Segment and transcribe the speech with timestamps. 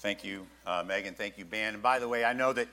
[0.00, 1.12] Thank you, uh, Megan.
[1.12, 1.74] Thank you, Ben.
[1.74, 2.68] And by the way, I know that,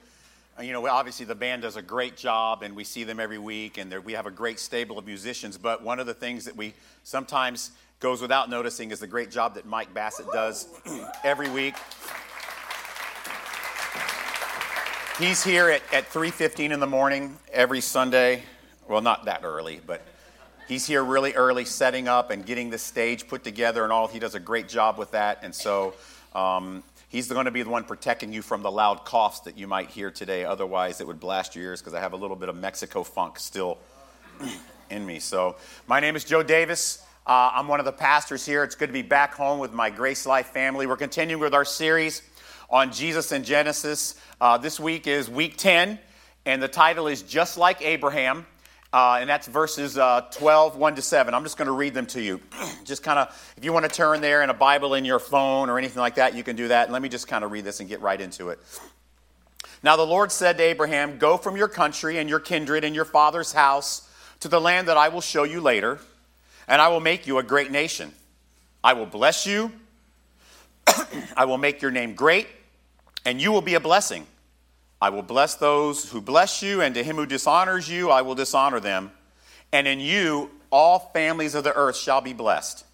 [0.58, 3.38] uh, you know, obviously the band does a great job and we see them every
[3.38, 5.58] week and we have a great stable of musicians.
[5.58, 9.56] But one of the things that we sometimes goes without noticing is the great job
[9.56, 10.70] that Mike Bassett does
[11.26, 11.76] every week.
[15.20, 18.44] He's here at, at 3.15 in the morning every Sunday.
[18.88, 20.02] Well, not that early, but
[20.70, 24.08] he's here really early setting up and getting the stage put together and all.
[24.08, 25.40] He does a great job with that.
[25.44, 25.94] And so
[26.34, 29.68] um, he's going to be the one protecting you from the loud coughs that you
[29.68, 30.46] might hear today.
[30.46, 33.40] Otherwise, it would blast your ears because I have a little bit of Mexico funk
[33.40, 33.78] still
[34.90, 35.20] in me.
[35.20, 35.56] So
[35.88, 37.04] my name is Joe Davis.
[37.26, 38.64] Uh, I'm one of the pastors here.
[38.64, 40.88] It's good to be back home with my Grace Life family.
[40.88, 42.22] We're continuing with our series
[42.70, 44.16] on Jesus and Genesis.
[44.40, 46.00] Uh, this week is week 10,
[46.46, 48.46] and the title is Just Like Abraham.
[48.94, 51.34] Uh, and that's verses uh, 12, 1 to 7.
[51.34, 52.40] I'm just going to read them to you.
[52.86, 55.70] just kind of, if you want to turn there in a Bible in your phone
[55.70, 56.86] or anything like that, you can do that.
[56.86, 58.60] And let me just kind of read this and get right into it.
[59.84, 63.06] Now the Lord said to Abraham, Go from your country and your kindred and your
[63.06, 66.00] father's house to the land that I will show you later,
[66.68, 68.14] and I will make you a great nation.
[68.84, 69.72] I will bless you,
[71.36, 72.48] I will make your name great
[73.28, 74.26] and you will be a blessing.
[75.02, 78.36] I will bless those who bless you, and to him who dishonors you, I will
[78.36, 79.12] dishonor them.
[79.72, 82.86] And in you, all families of the earth shall be blessed.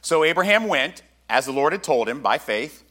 [0.00, 2.82] So Abraham went, as the Lord had told him, by faith.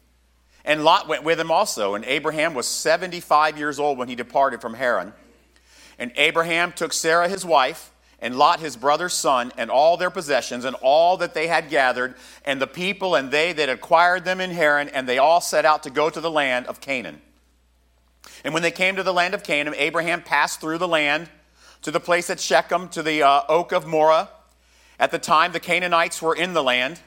[0.63, 1.95] And Lot went with him also.
[1.95, 5.13] And Abraham was 75 years old when he departed from Haran.
[5.97, 7.91] And Abraham took Sarah his wife
[8.21, 12.15] and Lot his brother's son, and all their possessions, and all that they had gathered,
[12.45, 15.83] and the people and they that acquired them in Haran, and they all set out
[15.83, 17.21] to go to the land of Canaan.
[18.43, 21.29] And when they came to the land of Canaan, Abraham passed through the land
[21.81, 24.27] to the place at Shechem, to the uh, oak of Moreh.
[24.99, 26.99] At the time, the Canaanites were in the land.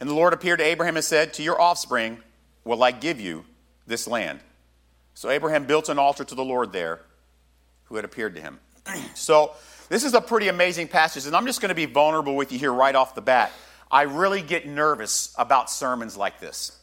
[0.00, 2.18] And the Lord appeared to Abraham and said, To your offspring
[2.64, 3.44] will I give you
[3.86, 4.40] this land.
[5.14, 7.00] So Abraham built an altar to the Lord there,
[7.84, 8.60] who had appeared to him.
[9.14, 9.52] so,
[9.88, 12.58] this is a pretty amazing passage, and I'm just going to be vulnerable with you
[12.58, 13.50] here right off the bat.
[13.90, 16.78] I really get nervous about sermons like this.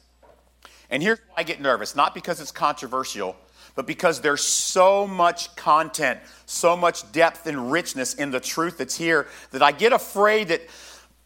[0.90, 3.36] And here's why I get nervous not because it's controversial,
[3.76, 8.96] but because there's so much content, so much depth and richness in the truth that's
[8.96, 10.62] here that I get afraid that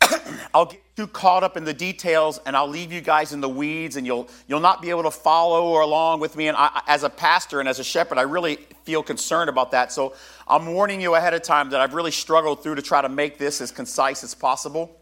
[0.54, 3.50] I'll get too caught up in the details and I'll leave you guys in the
[3.50, 6.48] weeds and you'll, you'll not be able to follow or along with me.
[6.48, 9.92] And I, as a pastor and as a shepherd, I really feel concerned about that.
[9.92, 10.16] So
[10.48, 13.38] I'm warning you ahead of time that I've really struggled through to try to make
[13.38, 14.96] this as concise as possible.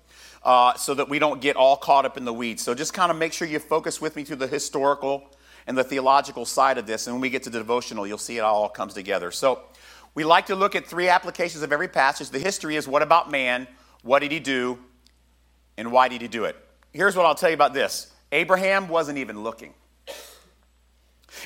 [0.44, 2.64] Uh, so that we don't get all caught up in the weeds.
[2.64, 5.30] So just kind of make sure you focus with me through the historical
[5.68, 7.06] and the theological side of this.
[7.06, 9.32] And when we get to the devotional, you'll see it all comes together.
[9.32, 9.62] So
[10.16, 12.30] we like to look at three applications of every passage.
[12.30, 13.68] The history is what about man?
[14.02, 14.80] What did he do?
[15.78, 16.56] And why did he do it?
[16.94, 19.74] Here's what I'll tell you about this Abraham wasn't even looking.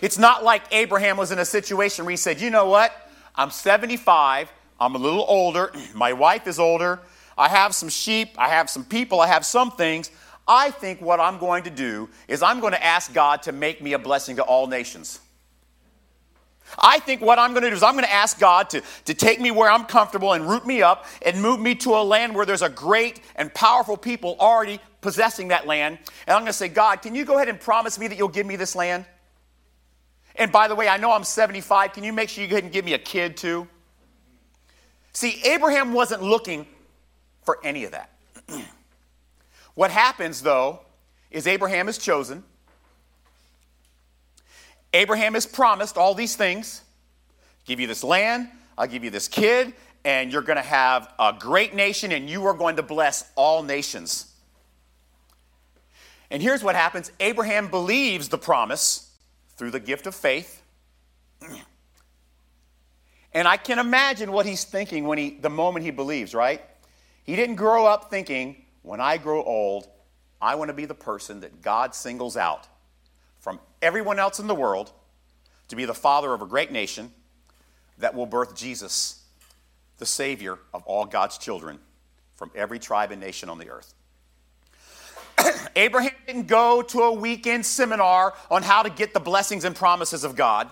[0.01, 2.93] It's not like Abraham was in a situation where he said, you know what?
[3.35, 6.99] I'm 75, I'm a little older, my wife is older,
[7.37, 10.11] I have some sheep, I have some people, I have some things.
[10.47, 13.81] I think what I'm going to do is I'm going to ask God to make
[13.81, 15.19] me a blessing to all nations.
[16.77, 19.13] I think what I'm going to do is I'm going to ask God to, to
[19.13, 22.33] take me where I'm comfortable and root me up and move me to a land
[22.33, 25.97] where there's a great and powerful people already possessing that land.
[26.27, 28.29] And I'm going to say, God, can you go ahead and promise me that you'll
[28.29, 29.05] give me this land?
[30.35, 31.93] And by the way, I know I'm 75.
[31.93, 33.67] Can you make sure you go ahead and give me a kid too?
[35.13, 36.65] See, Abraham wasn't looking
[37.43, 38.11] for any of that.
[39.75, 40.81] what happens, though,
[41.29, 42.43] is Abraham is chosen.
[44.93, 46.81] Abraham is promised all these things
[47.65, 49.73] give you this land, I'll give you this kid,
[50.03, 53.63] and you're going to have a great nation, and you are going to bless all
[53.63, 54.25] nations.
[56.29, 59.13] And here's what happens Abraham believes the promise
[59.57, 60.61] through the gift of faith.
[63.33, 66.61] And I can imagine what he's thinking when he the moment he believes, right?
[67.23, 69.87] He didn't grow up thinking, when I grow old,
[70.41, 72.67] I want to be the person that God singles out
[73.39, 74.91] from everyone else in the world
[75.67, 77.11] to be the father of a great nation
[77.99, 79.23] that will birth Jesus,
[79.99, 81.79] the Savior of all God's children
[82.35, 83.93] from every tribe and nation on the earth.
[85.75, 90.23] Abraham didn't go to a weekend seminar on how to get the blessings and promises
[90.23, 90.69] of God.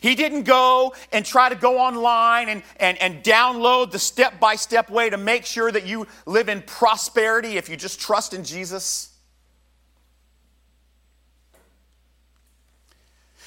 [0.00, 4.56] He didn't go and try to go online and, and, and download the step by
[4.56, 8.44] step way to make sure that you live in prosperity if you just trust in
[8.44, 9.10] Jesus.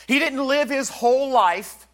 [0.08, 1.86] He didn't live his whole life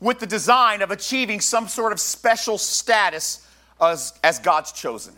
[0.00, 3.46] with the design of achieving some sort of special status
[3.80, 5.14] as, as God's chosen.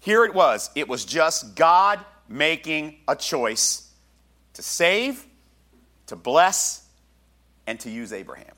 [0.00, 0.70] Here it was.
[0.74, 3.90] It was just God making a choice
[4.54, 5.24] to save,
[6.06, 6.86] to bless,
[7.66, 8.54] and to use Abraham.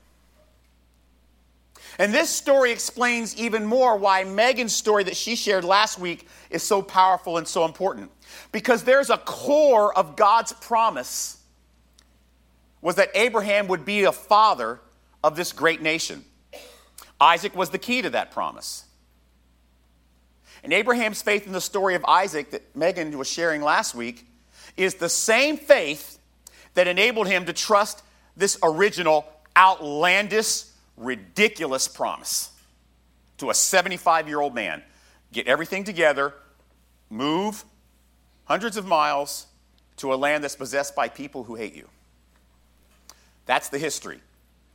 [1.99, 6.61] And this story explains even more why Megan's story that she shared last week is
[6.61, 8.11] so powerful and so important.
[8.51, 11.41] Because there's a core of God's promise
[12.81, 14.79] was that Abraham would be a father
[15.23, 16.23] of this great nation.
[17.19, 18.85] Isaac was the key to that promise.
[20.63, 24.27] And Abraham's faith in the story of Isaac that Megan was sharing last week
[24.75, 26.16] is the same faith
[26.77, 28.03] that enabled him to trust
[28.35, 29.25] this original
[29.57, 30.61] outlandish
[30.95, 32.51] ridiculous promise
[33.39, 34.83] to a 75 year old man
[35.33, 36.35] get everything together,
[37.09, 37.65] move
[38.45, 39.47] hundreds of miles
[39.95, 41.87] to a land that's possessed by people who hate you.
[43.47, 44.19] That's the history.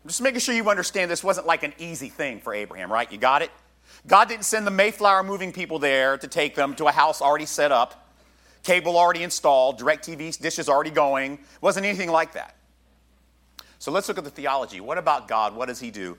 [0.02, 3.10] I'm just making sure you understand this wasn't like an easy thing for Abraham, right?
[3.12, 3.52] You got it?
[4.08, 7.46] God didn't send the Mayflower moving people there to take them to a house already
[7.46, 8.11] set up,
[8.62, 11.38] cable already installed, DirecTV dishes already going.
[11.60, 12.56] Wasn't anything like that.
[13.78, 14.80] So let's look at the theology.
[14.80, 15.56] What about God?
[15.56, 16.16] What does he do?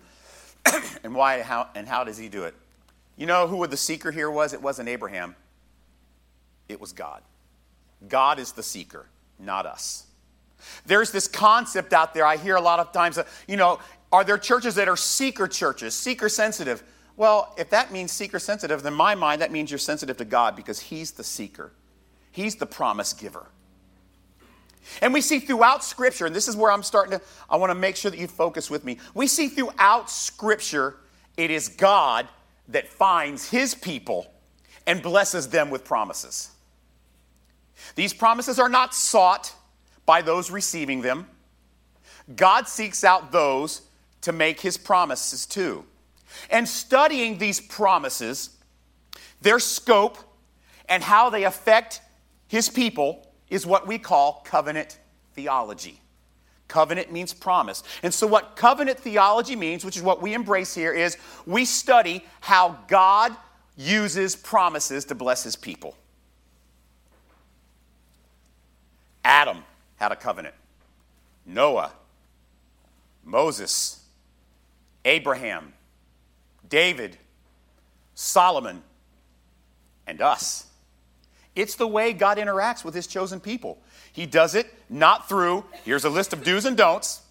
[1.04, 2.56] and why how, and how does he do it?
[3.16, 4.54] You know who the seeker here was?
[4.54, 5.36] It wasn't Abraham.
[6.68, 7.22] It was God.
[8.07, 9.07] God is the seeker,
[9.40, 10.06] not us.
[10.86, 13.80] There's this concept out there I hear a lot of times, you know,
[14.12, 16.84] are there churches that are seeker churches, seeker sensitive?
[17.16, 20.25] Well, if that means seeker sensitive, then in my mind, that means you're sensitive to
[20.25, 21.72] God because He's the seeker,
[22.33, 23.45] He's the promise giver.
[25.01, 27.75] And we see throughout Scripture, and this is where I'm starting to, I want to
[27.75, 28.97] make sure that you focus with me.
[29.13, 30.97] We see throughout Scripture,
[31.38, 32.27] it is God
[32.69, 34.33] that finds His people
[34.88, 36.50] and blesses them with promises.
[37.95, 39.53] These promises are not sought
[40.06, 41.27] by those receiving them.
[42.35, 43.83] God seeks out those
[44.21, 45.85] to make His promises too.
[46.50, 48.57] And studying these promises,
[49.41, 50.18] their scope,
[50.89, 52.01] and how they affect
[52.53, 55.00] His people is what we call covenant
[55.33, 56.00] theology.
[56.67, 57.81] Covenant means promise.
[58.03, 61.17] And so, what covenant theology means, which is what we embrace here, is
[61.47, 63.35] we study how God
[63.75, 65.97] uses promises to bless his people.
[69.25, 69.63] Adam
[69.95, 70.53] had a covenant,
[71.47, 71.91] Noah,
[73.23, 74.06] Moses,
[75.06, 75.73] Abraham,
[76.69, 77.17] David,
[78.13, 78.83] Solomon,
[80.06, 80.67] and us.
[81.55, 83.77] It's the way God interacts with his chosen people.
[84.11, 87.21] He does it not through, here's a list of do's and don'ts.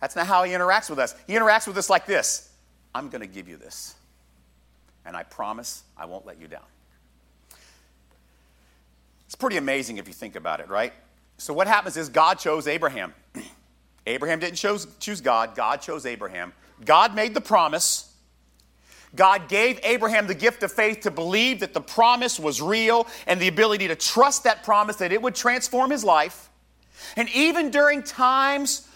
[0.00, 1.14] That's not how he interacts with us.
[1.26, 2.50] He interacts with us like this
[2.94, 3.94] I'm going to give you this.
[5.04, 6.64] And I promise I won't let you down.
[9.26, 10.92] It's pretty amazing if you think about it, right?
[11.38, 13.14] So, what happens is God chose Abraham.
[14.06, 16.52] Abraham didn't choose, God, God chose Abraham.
[16.84, 18.11] God made the promise.
[19.14, 23.40] God gave Abraham the gift of faith to believe that the promise was real and
[23.40, 26.48] the ability to trust that promise that it would transform his life.
[27.16, 28.88] And even during times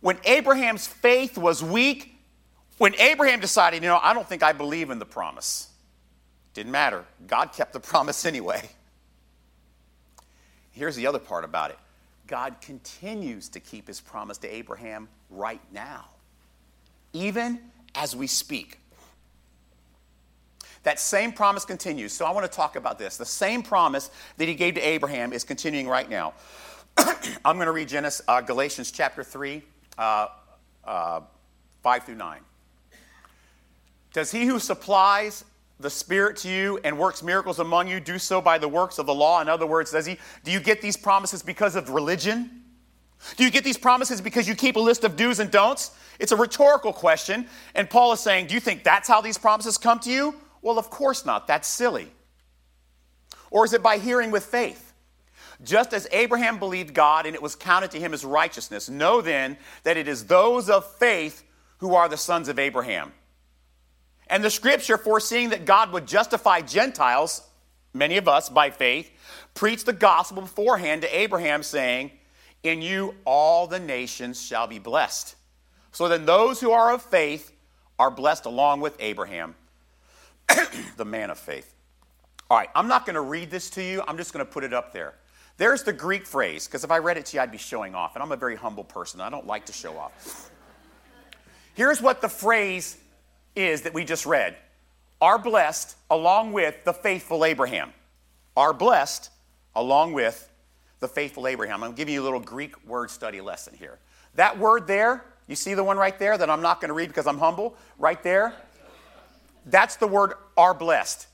[0.00, 2.16] when Abraham's faith was weak,
[2.78, 5.68] when Abraham decided, you know, I don't think I believe in the promise,
[6.54, 7.04] didn't matter.
[7.26, 8.68] God kept the promise anyway.
[10.72, 11.78] Here's the other part about it
[12.26, 16.06] God continues to keep his promise to Abraham right now,
[17.12, 17.60] even
[17.94, 18.79] as we speak.
[20.82, 22.12] That same promise continues.
[22.12, 23.16] So I want to talk about this.
[23.16, 26.32] The same promise that he gave to Abraham is continuing right now.
[27.44, 29.62] I'm going to read Genesis, uh, Galatians chapter 3,
[29.98, 30.28] uh,
[30.84, 31.20] uh,
[31.82, 32.40] 5 through 9.
[34.12, 35.44] Does he who supplies
[35.78, 39.06] the Spirit to you and works miracles among you do so by the works of
[39.06, 39.40] the law?
[39.40, 42.62] In other words, does he, do you get these promises because of religion?
[43.36, 45.92] Do you get these promises because you keep a list of do's and don'ts?
[46.18, 47.46] It's a rhetorical question.
[47.74, 50.34] And Paul is saying, Do you think that's how these promises come to you?
[50.62, 51.46] Well, of course not.
[51.46, 52.10] That's silly.
[53.50, 54.92] Or is it by hearing with faith?
[55.62, 59.58] Just as Abraham believed God and it was counted to him as righteousness, know then
[59.82, 61.44] that it is those of faith
[61.78, 63.12] who are the sons of Abraham.
[64.28, 67.42] And the scripture, foreseeing that God would justify Gentiles,
[67.92, 69.10] many of us by faith,
[69.54, 72.12] preached the gospel beforehand to Abraham, saying,
[72.62, 75.34] In you all the nations shall be blessed.
[75.92, 77.52] So then those who are of faith
[77.98, 79.56] are blessed along with Abraham.
[80.96, 81.74] the man of faith.
[82.50, 84.02] All right, I'm not going to read this to you.
[84.08, 85.14] I'm just going to put it up there.
[85.56, 88.16] There's the Greek phrase, because if I read it to you, I'd be showing off.
[88.16, 89.20] And I'm a very humble person.
[89.20, 90.50] I don't like to show off.
[91.74, 92.96] Here's what the phrase
[93.54, 94.56] is that we just read
[95.20, 97.92] are blessed along with the faithful Abraham.
[98.56, 99.30] Are blessed
[99.74, 100.50] along with
[101.00, 101.84] the faithful Abraham.
[101.84, 103.98] I'm giving you a little Greek word study lesson here.
[104.34, 107.08] That word there, you see the one right there that I'm not going to read
[107.08, 107.76] because I'm humble?
[107.98, 108.54] Right there,
[109.66, 111.26] that's the word are blessed.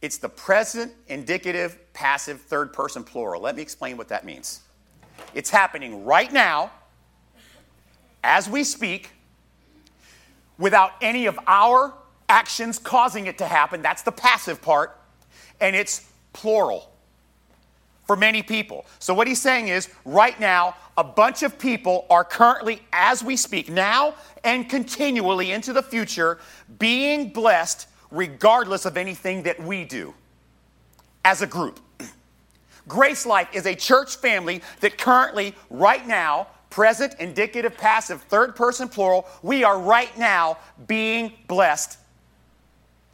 [0.00, 3.40] It's the present, indicative, passive, third person plural.
[3.40, 4.60] Let me explain what that means.
[5.34, 6.72] It's happening right now,
[8.24, 9.10] as we speak,
[10.58, 11.94] without any of our
[12.28, 13.82] actions causing it to happen.
[13.82, 14.98] That's the passive part.
[15.60, 16.91] And it's plural
[18.12, 18.84] for many people.
[18.98, 23.36] So, what he's saying is, right now, a bunch of people are currently, as we
[23.36, 26.38] speak, now and continually into the future,
[26.78, 30.12] being blessed regardless of anything that we do
[31.24, 31.80] as a group.
[32.86, 38.90] Grace Life is a church family that currently, right now, present, indicative, passive, third person
[38.90, 41.96] plural, we are right now being blessed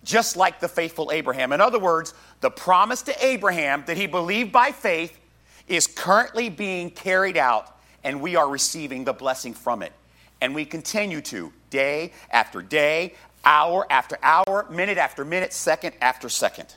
[0.08, 1.52] just like the faithful Abraham.
[1.52, 5.20] In other words, the promise to Abraham that he believed by faith
[5.66, 9.92] is currently being carried out, and we are receiving the blessing from it.
[10.40, 16.30] And we continue to, day after day, hour after hour, minute after minute, second after
[16.30, 16.74] second.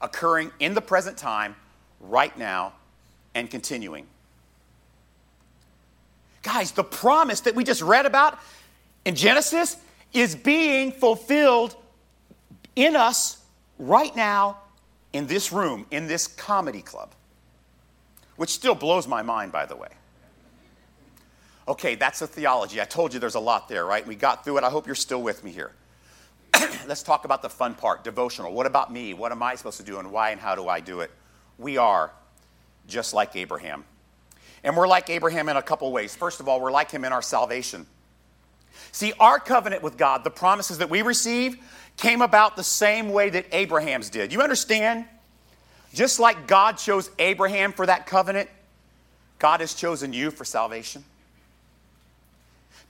[0.00, 1.56] Occurring in the present time,
[2.00, 2.72] right now,
[3.34, 4.06] and continuing.
[6.42, 8.38] Guys, the promise that we just read about
[9.04, 9.76] in Genesis
[10.20, 11.76] is being fulfilled
[12.74, 13.38] in us
[13.78, 14.58] right now
[15.12, 17.12] in this room, in this comedy club,
[18.36, 19.88] which still blows my mind, by the way.
[21.66, 22.80] Okay, that's the theology.
[22.80, 24.06] I told you there's a lot there, right?
[24.06, 24.64] We got through it.
[24.64, 25.72] I hope you're still with me here.
[26.86, 28.54] Let's talk about the fun part devotional.
[28.54, 29.12] What about me?
[29.14, 31.10] What am I supposed to do, and why and how do I do it?
[31.58, 32.10] We are
[32.86, 33.84] just like Abraham.
[34.64, 36.16] And we're like Abraham in a couple ways.
[36.16, 37.86] First of all, we're like him in our salvation.
[38.92, 41.56] See, our covenant with God, the promises that we receive,
[41.96, 44.32] came about the same way that Abraham's did.
[44.32, 45.04] You understand?
[45.92, 48.48] Just like God chose Abraham for that covenant,
[49.38, 51.04] God has chosen you for salvation.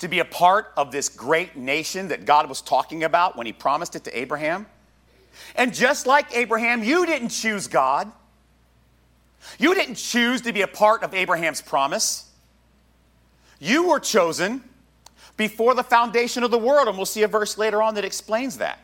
[0.01, 3.53] To be a part of this great nation that God was talking about when He
[3.53, 4.67] promised it to Abraham.
[5.57, 8.11] And just like Abraham, you didn't choose God.
[9.59, 12.31] You didn't choose to be a part of Abraham's promise.
[13.59, 14.63] You were chosen
[15.39, 16.89] before the foundation of the world.
[16.89, 18.79] And we'll see a verse later on that explains that.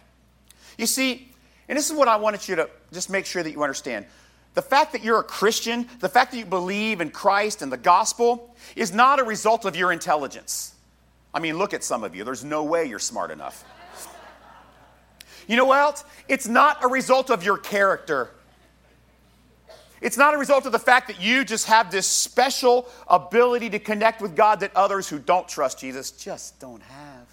[0.78, 1.28] You see,
[1.68, 4.06] and this is what I wanted you to just make sure that you understand.
[4.54, 7.76] The fact that you're a Christian, the fact that you believe in Christ and the
[7.76, 10.74] gospel, is not a result of your intelligence.
[11.34, 12.22] I mean, look at some of you.
[12.22, 13.64] There's no way you're smart enough.
[15.48, 16.04] You know what else?
[16.28, 18.30] It's not a result of your character.
[20.04, 23.78] It's not a result of the fact that you just have this special ability to
[23.78, 27.26] connect with God that others who don't trust Jesus just don't have.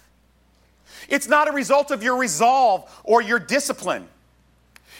[1.06, 4.08] It's not a result of your resolve or your discipline.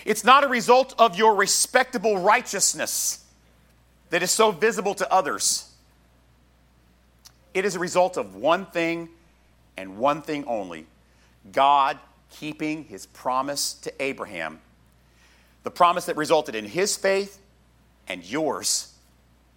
[0.05, 3.25] It's not a result of your respectable righteousness
[4.11, 5.73] that is so visible to others.
[7.55, 9.09] It is a result of one thing
[9.79, 10.85] and one thing only
[11.50, 11.99] God
[12.29, 14.61] keeping his promise to Abraham.
[15.62, 17.38] The promise that resulted in his faith
[18.12, 18.92] and yours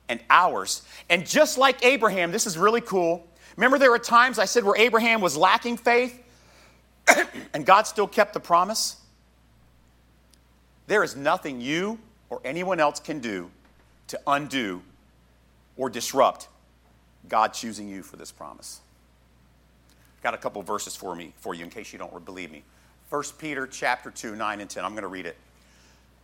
[0.07, 0.81] and ours.
[1.09, 3.27] And just like Abraham, this is really cool.
[3.57, 6.21] Remember, there were times I said where Abraham was lacking faith
[7.53, 8.97] and God still kept the promise?
[10.87, 13.51] There is nothing you or anyone else can do
[14.07, 14.81] to undo
[15.77, 16.47] or disrupt
[17.27, 18.79] God choosing you for this promise.
[20.23, 22.63] Got a couple verses for me for you in case you don't believe me.
[23.09, 24.85] 1 Peter chapter 2, 9 and 10.
[24.85, 25.37] I'm going to read it.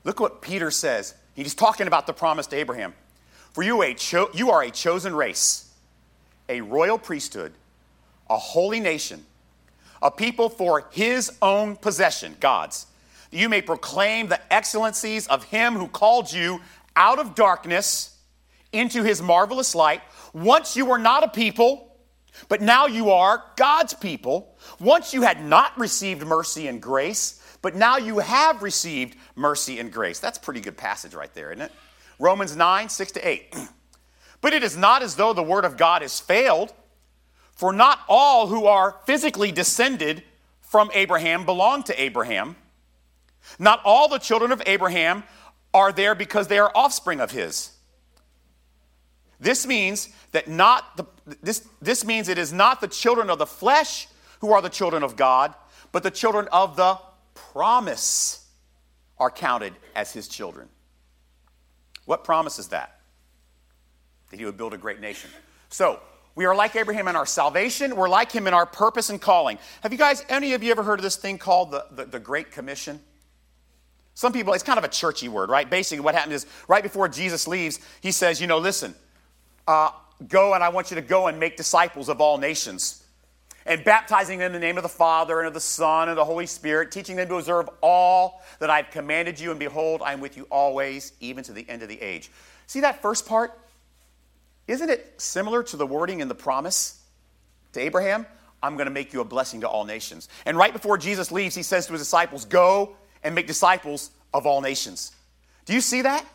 [0.04, 1.14] Look what Peter says.
[1.36, 2.94] He's talking about the promise to Abraham.
[3.54, 5.70] For you, a cho- you are a chosen race,
[6.48, 7.54] a royal priesthood,
[8.30, 9.26] a holy nation,
[10.02, 12.88] a people for his own possession, God's.
[13.32, 16.60] You may proclaim the excellencies of him who called you
[16.96, 18.18] out of darkness
[18.72, 20.02] into his marvelous light.
[20.34, 21.96] Once you were not a people,
[22.48, 24.56] but now you are God's people.
[24.80, 29.92] Once you had not received mercy and grace, but now you have received mercy and
[29.92, 30.20] grace.
[30.20, 31.72] That's a pretty good passage right there, isn't it?
[32.20, 33.56] Romans 9, 6 to 8.
[34.42, 36.74] but it is not as though the word of God has failed,
[37.54, 40.24] for not all who are physically descended
[40.62, 42.56] from Abraham belong to Abraham.
[43.60, 45.24] Not all the children of Abraham
[45.74, 47.72] are there because they are offspring of his.
[49.40, 51.06] This means that not the,
[51.42, 54.08] this, this means it is not the children of the flesh
[54.40, 55.54] who are the children of God,
[55.92, 56.98] but the children of the
[57.34, 58.48] promise
[59.18, 60.68] are counted as his children.
[62.06, 63.00] What promise is that?
[64.30, 65.30] That he would build a great nation.
[65.70, 66.00] So,
[66.34, 67.96] we are like Abraham in our salvation.
[67.96, 69.60] We're like him in our purpose and calling.
[69.84, 72.20] Have you guys, any of you ever heard of this thing called the, the, the
[72.20, 73.02] Great Commission?
[74.14, 75.70] Some people, it's kind of a churchy word, right?
[75.70, 78.96] Basically, what happened is right before Jesus leaves, he says, You know, listen,
[79.68, 79.92] uh,
[80.28, 83.01] go and I want you to go and make disciples of all nations.
[83.66, 86.26] And baptizing them in the name of the Father and of the Son and the
[86.26, 90.22] Holy Spirit, teaching them to observe all that I've commanded you, and behold, I am
[90.22, 92.32] with you always, even to the end of the age.
[92.68, 93.58] See that first part?
[94.68, 97.02] Isn't it similar to the wording in the promise
[97.74, 98.26] to Abraham?
[98.64, 100.30] I'm going to make you a blessing to all nations.
[100.46, 104.46] And right before Jesus leaves, he says to his disciples, Go and make disciples of
[104.46, 105.12] all nations.
[105.66, 106.26] Do you see that?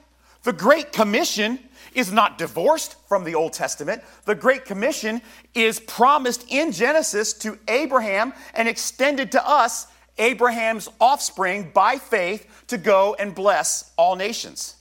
[0.46, 1.58] The Great Commission
[1.92, 4.00] is not divorced from the Old Testament.
[4.26, 5.20] The Great Commission
[5.54, 9.88] is promised in Genesis to Abraham and extended to us,
[10.18, 14.76] Abraham's offspring, by faith to go and bless all nations.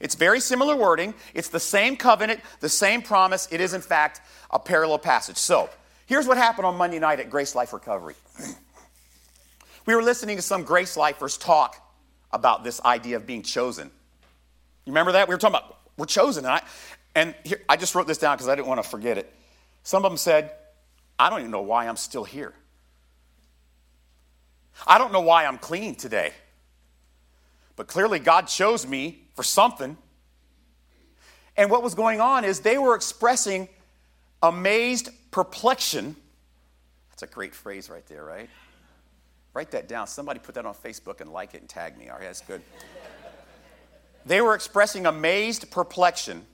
[0.00, 1.12] It's very similar wording.
[1.34, 3.48] It's the same covenant, the same promise.
[3.52, 5.36] It is, in fact, a parallel passage.
[5.36, 5.68] So,
[6.06, 8.14] here's what happened on Monday night at Grace Life Recovery.
[9.84, 11.76] we were listening to some Grace Lifers talk
[12.32, 13.90] about this idea of being chosen.
[14.90, 15.28] Remember that?
[15.28, 16.44] We were talking about we're chosen.
[16.44, 16.62] And I,
[17.14, 19.32] and here, I just wrote this down because I didn't want to forget it.
[19.82, 20.52] Some of them said,
[21.18, 22.54] I don't even know why I'm still here.
[24.86, 26.32] I don't know why I'm clean today.
[27.76, 29.96] But clearly, God chose me for something.
[31.56, 33.68] And what was going on is they were expressing
[34.42, 36.16] amazed perplexion.
[37.10, 38.48] That's a great phrase right there, right?
[39.52, 40.06] Write that down.
[40.06, 42.08] Somebody put that on Facebook and like it and tag me.
[42.08, 42.62] All right, that's good.
[44.26, 46.44] They were expressing amazed perplexion.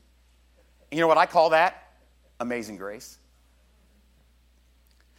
[0.91, 1.93] You know what I call that?
[2.39, 3.19] Amazing grace.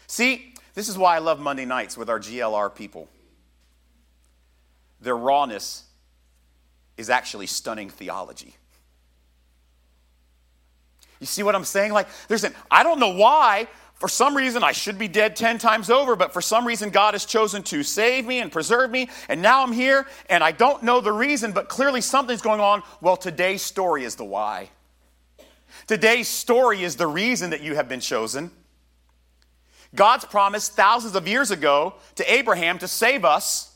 [0.07, 3.09] See, this is why I love Monday nights with our GLR people.
[5.01, 5.83] Their rawness
[6.97, 8.55] is actually stunning theology.
[11.19, 11.93] You see what I'm saying?
[11.93, 13.67] Like, there's an, I don't know why,
[13.99, 17.15] for some reason, I should be dead 10 times over, but for some reason, God
[17.15, 20.83] has chosen to save me and preserve me, and now I'm here, and I don't
[20.83, 22.83] know the reason, but clearly something's going on.
[23.01, 24.69] Well, today's story is the why.
[25.87, 28.51] Today's story is the reason that you have been chosen.
[29.95, 33.73] God's promise thousands of years ago to Abraham to save us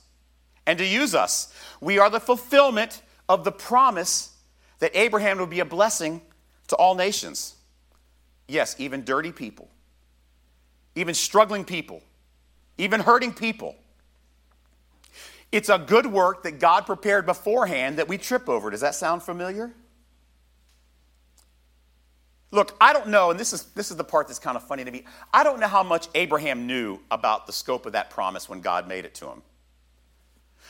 [0.68, 1.52] and to use us.
[1.80, 4.36] We are the fulfillment of the promise
[4.80, 6.22] that Abraham would be a blessing
[6.68, 7.56] to all nations.
[8.48, 9.71] Yes, even dirty people
[10.96, 12.02] even struggling people,
[12.78, 13.76] even hurting people.
[15.52, 18.70] It's a good work that God prepared beforehand that we trip over.
[18.70, 19.72] Does that sound familiar?
[22.52, 24.84] Look, I don't know, and this is, this is the part that's kind of funny
[24.84, 25.06] to me.
[25.34, 28.88] I don't know how much Abraham knew about the scope of that promise when God
[28.90, 29.42] made it to him.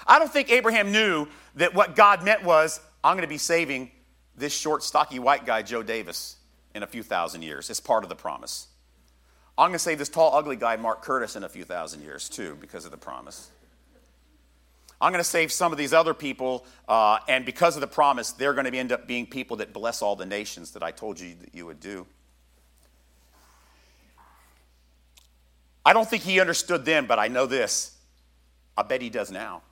[0.05, 3.91] I don't think Abraham knew that what God meant was, I'm going to be saving
[4.35, 6.37] this short, stocky white guy, Joe Davis,
[6.75, 7.69] in a few thousand years.
[7.69, 8.67] It's part of the promise.
[9.57, 12.29] I'm going to save this tall, ugly guy, Mark Curtis, in a few thousand years,
[12.29, 13.51] too, because of the promise.
[14.99, 18.31] I'm going to save some of these other people, uh, and because of the promise,
[18.31, 21.19] they're going to end up being people that bless all the nations that I told
[21.19, 22.05] you that you would do.
[25.83, 27.97] I don't think he understood then, but I know this.
[28.77, 29.63] I bet he does now.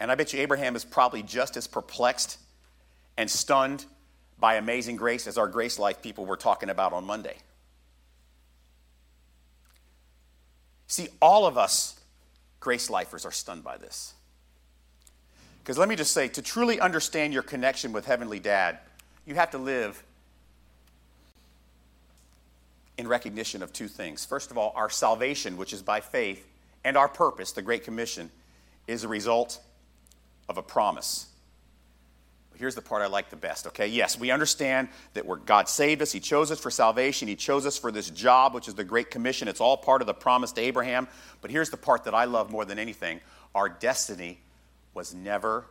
[0.00, 2.38] And I bet you Abraham is probably just as perplexed
[3.16, 3.84] and stunned
[4.38, 7.36] by amazing grace as our grace life people were talking about on Monday.
[10.86, 11.98] See, all of us
[12.60, 14.14] grace lifers are stunned by this.
[15.62, 18.78] Because let me just say, to truly understand your connection with Heavenly Dad,
[19.24, 20.02] you have to live
[22.98, 24.24] in recognition of two things.
[24.24, 26.46] First of all, our salvation, which is by faith,
[26.84, 28.30] and our purpose, the Great Commission,
[28.86, 29.60] is a result
[30.48, 31.26] of a promise
[32.58, 33.86] here's the part I like the best, okay?
[33.86, 36.12] Yes, we understand that we're, God saved us.
[36.12, 37.28] He chose us for salvation.
[37.28, 39.48] He chose us for this job, which is the Great Commission.
[39.48, 41.08] It's all part of the promise to Abraham.
[41.40, 43.20] But here's the part that I love more than anything
[43.54, 44.40] our destiny
[44.94, 45.64] was never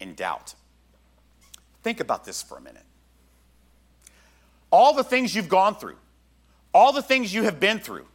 [0.00, 0.54] in doubt.
[1.82, 2.82] Think about this for a minute.
[4.70, 5.96] All the things you've gone through,
[6.72, 8.06] all the things you have been through,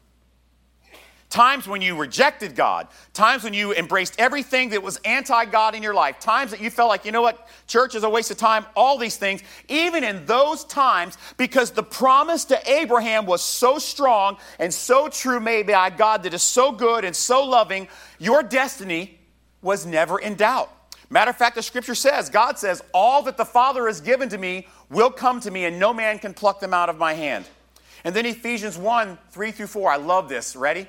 [1.30, 5.84] times when you rejected God, times when you embraced everything that was anti God in
[5.84, 8.38] your life, times that you felt like, you know what, church is a waste of
[8.38, 13.78] time, all these things, even in those times, because the promise to Abraham was so
[13.78, 17.88] strong and so true made by God that is so good and so loving,
[18.18, 19.20] your destiny
[19.62, 20.70] was never in doubt.
[21.12, 24.38] Matter of fact, the scripture says, God says, All that the Father has given to
[24.38, 27.46] me will come to me, and no man can pluck them out of my hand.
[28.04, 29.92] And then Ephesians 1 3 through 4.
[29.92, 30.56] I love this.
[30.56, 30.88] Ready?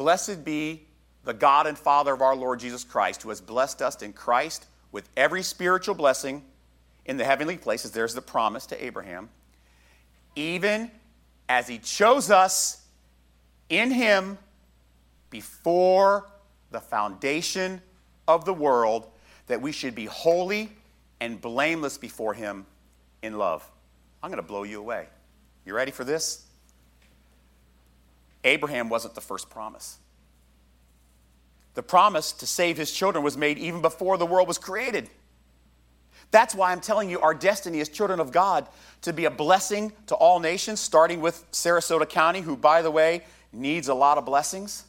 [0.00, 0.86] Blessed be
[1.24, 4.66] the God and Father of our Lord Jesus Christ, who has blessed us in Christ
[4.92, 6.42] with every spiritual blessing
[7.04, 7.90] in the heavenly places.
[7.90, 9.28] There's the promise to Abraham.
[10.34, 10.90] Even
[11.50, 12.82] as he chose us
[13.68, 14.38] in him
[15.28, 16.30] before
[16.70, 17.82] the foundation
[18.26, 19.06] of the world,
[19.48, 20.72] that we should be holy
[21.20, 22.64] and blameless before him
[23.20, 23.70] in love.
[24.22, 25.08] I'm going to blow you away.
[25.66, 26.46] You ready for this?
[28.44, 29.98] Abraham wasn't the first promise.
[31.74, 35.08] The promise to save his children was made even before the world was created.
[36.30, 38.66] That's why I'm telling you our destiny as children of God
[39.02, 43.22] to be a blessing to all nations, starting with Sarasota County, who, by the way,
[43.52, 44.84] needs a lot of blessings.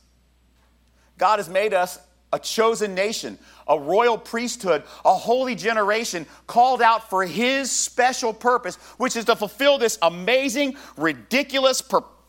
[1.17, 1.99] God has made us
[2.33, 3.37] a chosen nation,
[3.67, 9.35] a royal priesthood, a holy generation called out for His special purpose, which is to
[9.35, 11.81] fulfill this amazing, ridiculous,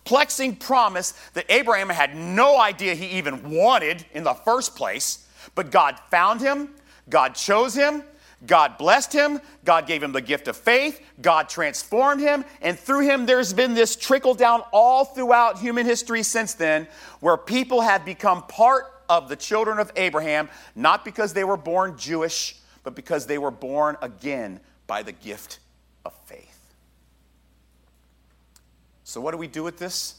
[0.05, 5.27] perplexing promise that Abraham had no idea he even wanted in the first place.
[5.55, 6.71] But God found him,
[7.09, 8.03] God chose him,
[8.47, 13.09] God blessed him, God gave him the gift of faith, God transformed him, and through
[13.09, 16.88] him there's been this trickle down all throughout human history since then
[17.21, 21.97] where people have become part of the children of Abraham, not because they were born
[21.97, 25.61] Jewish, but because they were born again by the gift
[26.05, 26.52] of faith.
[29.12, 30.14] So, what do we do with this?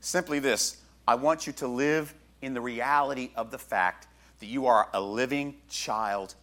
[0.00, 4.06] Simply this I want you to live in the reality of the fact
[4.38, 6.34] that you are a living child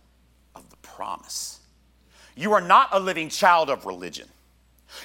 [0.54, 1.62] of the promise.
[2.36, 4.28] You are not a living child of religion.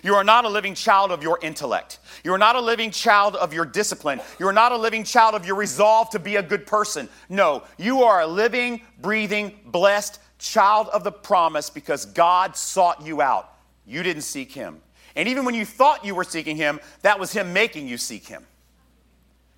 [0.02, 2.00] You are not a living child of your intellect.
[2.22, 4.20] You are not a living child of your discipline.
[4.38, 7.08] You are not a living child of your resolve to be a good person.
[7.30, 13.22] No, you are a living, breathing, blessed child of the promise because God sought you
[13.22, 13.48] out.
[13.86, 14.82] You didn't seek Him.
[15.16, 18.26] And even when you thought you were seeking Him, that was Him making you seek
[18.26, 18.44] Him.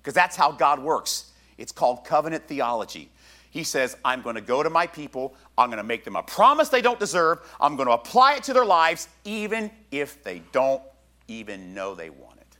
[0.01, 1.31] Because that's how God works.
[1.57, 3.09] It's called covenant theology.
[3.49, 5.33] He says, I'm going to go to my people.
[5.57, 7.39] I'm going to make them a promise they don't deserve.
[7.59, 10.81] I'm going to apply it to their lives, even if they don't
[11.29, 12.57] even know they want it.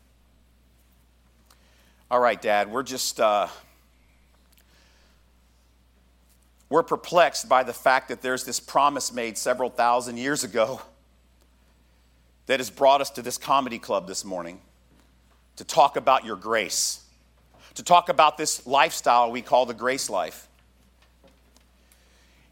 [2.09, 3.19] All right, Dad, we're just.
[3.19, 3.47] Uh,
[6.69, 10.81] we're perplexed by the fact that there's this promise made several thousand years ago
[12.47, 14.59] that has brought us to this comedy club this morning
[15.55, 17.03] to talk about your grace,
[17.75, 20.47] to talk about this lifestyle we call the grace life.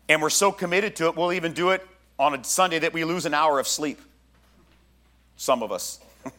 [0.10, 1.86] And we're so committed to it, we'll even do it
[2.20, 4.00] on a Sunday that we lose an hour of sleep.
[5.38, 6.00] Some of us.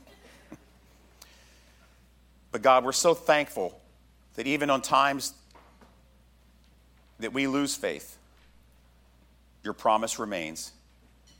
[2.52, 3.78] but God, we're so thankful
[4.34, 5.34] that even on times
[7.20, 8.16] that we lose faith,
[9.62, 10.72] your promise remains.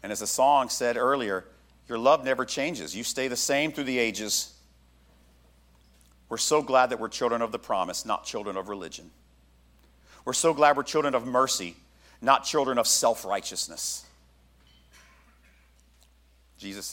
[0.03, 1.45] And as the song said earlier,
[1.89, 2.97] your love never changes.
[2.97, 4.53] You stay the same through the ages.
[6.29, 9.11] We're so glad that we're children of the promise, not children of religion.
[10.25, 11.77] We're so glad we're children of mercy,
[12.23, 14.05] not children of self righteousness.
[16.59, 16.93] Jesus' name.